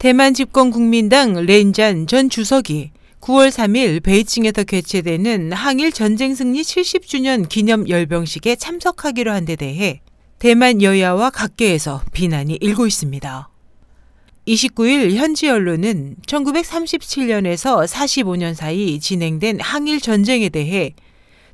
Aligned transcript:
대만 0.00 0.32
집권 0.32 0.70
국민당 0.70 1.34
렌잔 1.44 2.06
전 2.06 2.30
주석이 2.30 2.90
9월 3.20 3.50
3일 3.50 4.02
베이징에서 4.02 4.64
개최되는 4.64 5.52
항일 5.52 5.92
전쟁 5.92 6.34
승리 6.34 6.62
70주년 6.62 7.46
기념 7.46 7.86
열병식에 7.86 8.56
참석하기로 8.56 9.30
한 9.30 9.44
데 9.44 9.56
대해 9.56 10.00
대만 10.38 10.80
여야와 10.80 11.28
각계에서 11.28 12.02
비난이 12.14 12.56
일고 12.62 12.86
있습니다. 12.86 13.50
29일 14.48 15.16
현지 15.16 15.50
언론은 15.50 16.16
1937년에서 16.26 17.86
45년 17.86 18.54
사이 18.54 18.98
진행된 18.98 19.60
항일 19.60 20.00
전쟁에 20.00 20.48
대해 20.48 20.94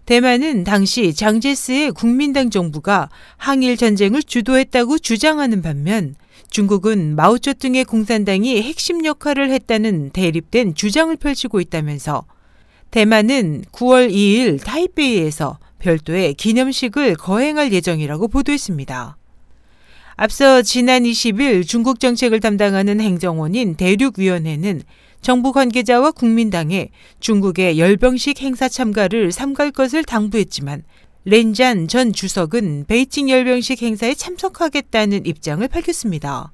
대만은 0.07 0.63
당시 0.63 1.13
장제스의 1.13 1.91
국민당 1.91 2.49
정부가 2.49 3.11
항일 3.37 3.77
전쟁을 3.77 4.23
주도했다고 4.23 4.99
주장하는 4.99 5.63
반면 5.63 6.15
중국은 6.49 7.17
마오쩌둥의 7.17 7.85
공산당이 7.85 8.63
핵심 8.63 9.05
역할을 9.05 9.51
했다는 9.51 10.11
대립된 10.11 10.77
주장을 10.77 11.15
펼치고 11.17 11.61
있다면서 11.61 12.25
대만은 12.93 13.65
9월 13.73 14.09
2일 14.13 14.63
타이베이에서 14.65 15.59
별도의 15.81 16.35
기념식을 16.35 17.17
거행할 17.17 17.73
예정이라고 17.73 18.29
보도했습니다. 18.29 19.17
앞서 20.19 20.63
지난 20.63 21.03
20일 21.03 21.69
중국 21.69 22.01
정책을 22.01 22.41
담당하는 22.41 23.03
행정원인 23.03 23.75
대륙위원회는 23.75 24.81
정부 25.21 25.53
관계자와 25.53 26.13
국민당에 26.13 26.89
중국의 27.21 27.79
열병식 27.79 28.41
행사 28.41 28.67
참가를 28.67 29.31
삼갈 29.31 29.73
것을 29.73 30.05
당부했지만 30.05 30.85
렌잔 31.27 31.87
전 31.87 32.15
주석은 32.15 32.87
베이징 32.89 33.29
열병식 33.29 33.83
행사에 33.83 34.15
참석하겠다는 34.15 35.27
입장을 35.27 35.67
밝혔습니다. 35.69 36.51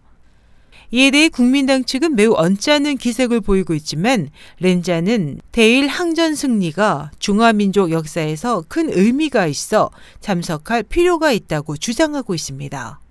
이에 0.91 1.13
대해 1.13 1.29
국민당 1.29 1.85
측은 1.85 2.17
매우 2.17 2.35
언짢은 2.35 2.97
기색을 2.97 3.43
보이고 3.43 3.75
있지만 3.75 4.29
렌자는 4.59 5.41
대일 5.53 5.87
항전 5.87 6.35
승리가 6.35 7.13
중화민족 7.21 7.93
역사에서 7.93 8.65
큰 8.67 8.91
의미가 8.93 9.47
있어 9.47 9.91
참석할 10.21 10.83
필요가 10.83 11.31
있다고 11.31 11.77
주장하고 11.77 12.35
있습니다. 12.35 13.02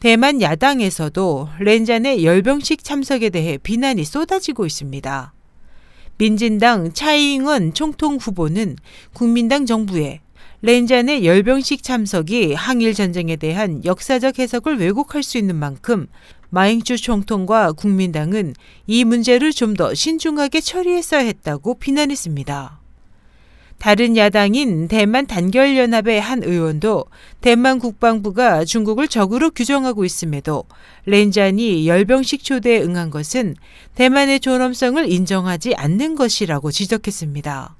대만 0.00 0.40
야당에서도 0.40 1.48
렌잔의 1.58 2.24
열병식 2.24 2.84
참석에 2.84 3.30
대해 3.30 3.58
비난이 3.58 4.04
쏟아지고 4.04 4.64
있습니다. 4.64 5.32
민진당 6.18 6.92
차이잉원 6.92 7.74
총통 7.74 8.16
후보는 8.16 8.76
국민당 9.12 9.66
정부에 9.66 10.20
렌잔의 10.62 11.24
열병식 11.24 11.82
참석이 11.82 12.54
항일 12.54 12.94
전쟁에 12.94 13.34
대한 13.36 13.84
역사적 13.84 14.38
해석을 14.38 14.78
왜곡할 14.78 15.24
수 15.24 15.36
있는 15.36 15.56
만큼 15.56 16.06
마잉주 16.50 16.96
총통과 16.96 17.72
국민당은 17.72 18.54
이 18.86 19.04
문제를 19.04 19.52
좀 19.52 19.74
더 19.74 19.94
신중하게 19.94 20.60
처리했어야 20.60 21.20
했다고 21.20 21.74
비난했습니다. 21.74 22.77
다른 23.78 24.16
야당인 24.16 24.88
대만 24.88 25.26
단결연합의 25.26 26.20
한 26.20 26.42
의원도 26.42 27.04
대만 27.40 27.78
국방부가 27.78 28.64
중국을 28.64 29.06
적으로 29.06 29.50
규정하고 29.50 30.04
있음에도 30.04 30.64
렌잔이 31.06 31.86
열병식 31.86 32.42
초대에 32.42 32.82
응한 32.82 33.10
것은 33.10 33.54
대만의 33.94 34.40
존엄성을 34.40 35.10
인정하지 35.10 35.74
않는 35.76 36.16
것이라고 36.16 36.72
지적했습니다. 36.72 37.77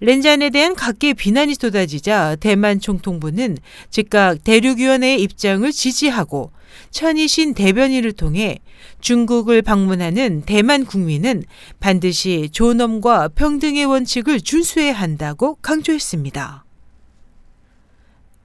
렌잔에 0.00 0.50
대한 0.50 0.74
각계 0.74 1.12
비난이 1.12 1.54
쏟아지자 1.54 2.36
대만 2.40 2.80
총통부는 2.80 3.58
즉각 3.90 4.42
대륙위원회의 4.42 5.20
입장을 5.22 5.70
지지하고 5.70 6.52
천이신 6.90 7.54
대변인을 7.54 8.12
통해 8.12 8.58
중국을 9.00 9.62
방문하는 9.62 10.42
대만 10.42 10.84
국민은 10.84 11.44
반드시 11.80 12.48
존엄과 12.50 13.28
평등의 13.28 13.84
원칙을 13.84 14.40
준수해야 14.40 14.94
한다고 14.94 15.56
강조했습니다. 15.56 16.64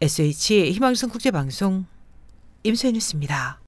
SH 0.02 0.72
희망성 0.72 1.10
국제방송 1.10 1.86
임소연이었습니다. 2.64 3.65